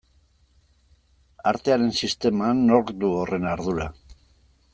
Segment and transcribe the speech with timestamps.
[1.51, 3.91] Artearen sisteman nork du horren ardura?